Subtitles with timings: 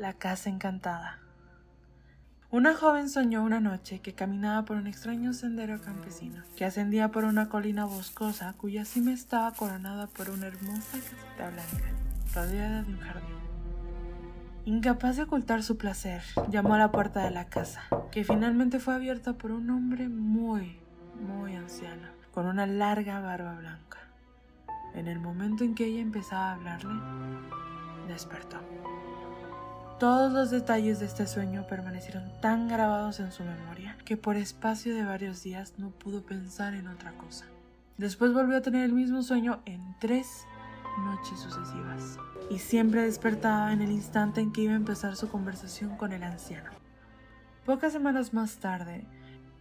[0.00, 1.18] La casa encantada.
[2.50, 7.24] Una joven soñó una noche que caminaba por un extraño sendero campesino, que ascendía por
[7.24, 11.92] una colina boscosa cuya cima estaba coronada por una hermosa casita blanca,
[12.34, 13.36] rodeada de un jardín.
[14.64, 18.94] Incapaz de ocultar su placer, llamó a la puerta de la casa, que finalmente fue
[18.94, 20.78] abierta por un hombre muy,
[21.20, 23.98] muy anciano, con una larga barba blanca.
[24.94, 27.02] En el momento en que ella empezaba a hablarle,
[28.08, 28.60] despertó.
[30.00, 34.94] Todos los detalles de este sueño permanecieron tan grabados en su memoria que por espacio
[34.94, 37.44] de varios días no pudo pensar en otra cosa.
[37.98, 40.46] Después volvió a tener el mismo sueño en tres
[41.04, 42.16] noches sucesivas
[42.48, 46.22] y siempre despertaba en el instante en que iba a empezar su conversación con el
[46.22, 46.70] anciano.
[47.66, 49.06] Pocas semanas más tarde,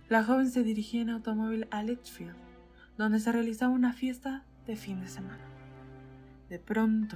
[0.08, 2.38] la joven se dirigía en automóvil a Litchfield,
[2.98, 5.49] donde se realizaba una fiesta de fin de semana.
[6.50, 7.16] De pronto,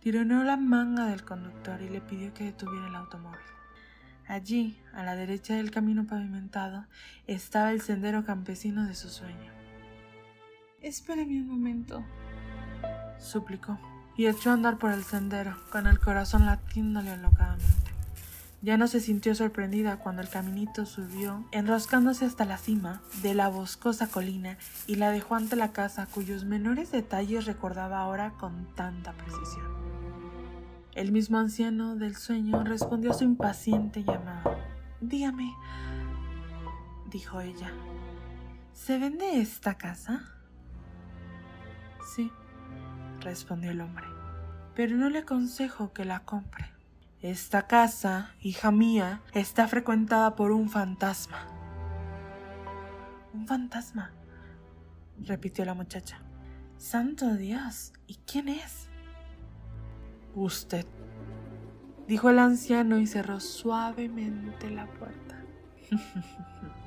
[0.00, 3.38] tironeó la manga del conductor y le pidió que detuviera el automóvil.
[4.26, 6.86] Allí, a la derecha del camino pavimentado,
[7.26, 9.52] estaba el sendero campesino de su sueño.
[10.80, 12.02] Espéreme un momento,
[13.18, 13.78] suplicó,
[14.16, 17.79] y echó a andar por el sendero, con el corazón latiéndole alocadamente.
[18.62, 23.48] Ya no se sintió sorprendida cuando el caminito subió, enroscándose hasta la cima de la
[23.48, 29.12] boscosa colina y la dejó ante la casa cuyos menores detalles recordaba ahora con tanta
[29.14, 29.66] precisión.
[30.94, 34.58] El mismo anciano del sueño respondió a su impaciente llamada.
[35.00, 35.54] Dígame,
[37.10, 37.72] dijo ella,
[38.74, 40.22] ¿se vende esta casa?
[42.14, 42.30] Sí,
[43.20, 44.04] respondió el hombre,
[44.74, 46.79] pero no le aconsejo que la compre.
[47.22, 51.46] Esta casa, hija mía, está frecuentada por un fantasma.
[53.34, 54.12] ¿Un fantasma?
[55.18, 56.22] repitió la muchacha.
[56.78, 58.88] Santo Dios, ¿y quién es?
[60.34, 60.86] Usted,
[62.08, 65.36] dijo el anciano y cerró suavemente la puerta.